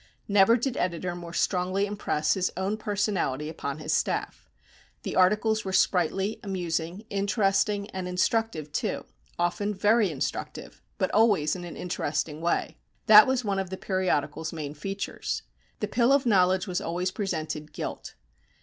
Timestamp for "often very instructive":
9.37-10.81